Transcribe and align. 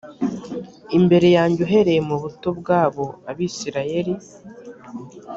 imbere 0.97 1.27
yanjye 1.37 1.59
uhereye 1.67 2.01
mu 2.09 2.15
buto 2.21 2.49
bwabo 2.59 3.05
abisirayeli 3.29 4.13